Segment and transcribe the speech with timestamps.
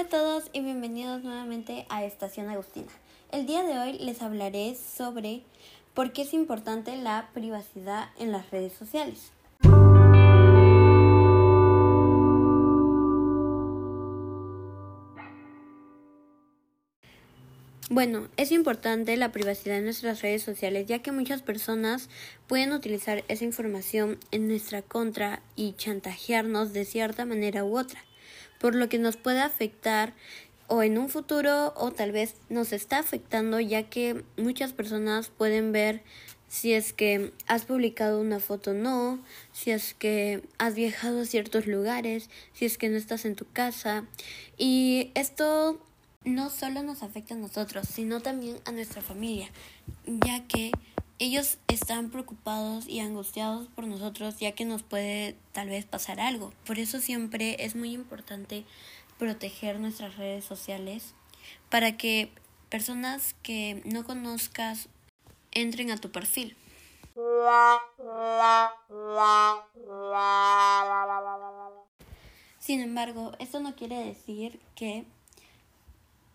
[0.00, 2.88] Hola a todos y bienvenidos nuevamente a Estación Agustina.
[3.32, 5.42] El día de hoy les hablaré sobre
[5.92, 9.30] por qué es importante la privacidad en las redes sociales.
[17.90, 22.08] Bueno, es importante la privacidad en nuestras redes sociales ya que muchas personas
[22.46, 28.00] pueden utilizar esa información en nuestra contra y chantajearnos de cierta manera u otra,
[28.58, 30.14] por lo que nos puede afectar
[30.66, 35.72] o en un futuro o tal vez nos está afectando ya que muchas personas pueden
[35.72, 36.02] ver
[36.50, 39.20] si es que has publicado una foto o no,
[39.52, 43.46] si es que has viajado a ciertos lugares, si es que no estás en tu
[43.52, 44.04] casa.
[44.58, 45.80] Y esto
[46.24, 49.48] no solo nos afecta a nosotros, sino también a nuestra familia,
[50.06, 50.72] ya que
[51.20, 56.50] ellos están preocupados y angustiados por nosotros, ya que nos puede tal vez pasar algo.
[56.66, 58.64] Por eso siempre es muy importante
[59.18, 61.14] proteger nuestras redes sociales
[61.68, 62.32] para que
[62.70, 64.88] personas que no conozcas
[65.52, 66.56] entren a tu perfil.
[72.58, 75.04] Sin embargo, esto no quiere decir que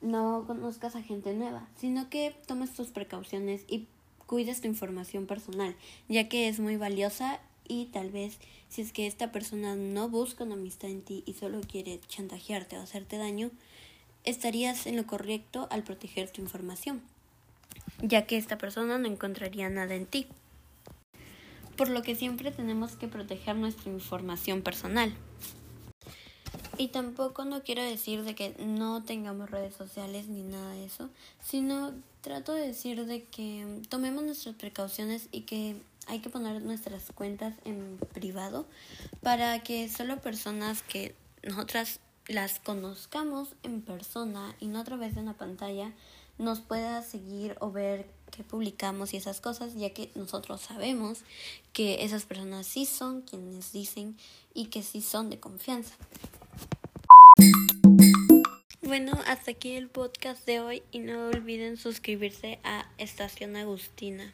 [0.01, 3.87] no conozcas a gente nueva, sino que tomes tus precauciones y
[4.25, 5.75] cuides tu información personal,
[6.09, 10.43] ya que es muy valiosa y tal vez si es que esta persona no busca
[10.43, 13.51] una amistad en ti y solo quiere chantajearte o hacerte daño,
[14.23, 17.01] estarías en lo correcto al proteger tu información,
[18.01, 20.27] ya que esta persona no encontraría nada en ti.
[21.77, 25.13] Por lo que siempre tenemos que proteger nuestra información personal.
[26.77, 31.09] Y tampoco no quiero decir de que no tengamos redes sociales ni nada de eso,
[31.43, 37.11] sino trato de decir de que tomemos nuestras precauciones y que hay que poner nuestras
[37.13, 38.65] cuentas en privado
[39.21, 45.21] para que solo personas que nosotras las conozcamos en persona y no a través de
[45.21, 45.93] una pantalla
[46.37, 51.19] nos pueda seguir o ver qué publicamos y esas cosas, ya que nosotros sabemos
[51.71, 54.17] que esas personas sí son quienes dicen
[54.53, 55.95] y que sí son de confianza.
[58.85, 64.31] Bueno, hasta aquí el podcast de hoy y no olviden suscribirse a Estación Agustina.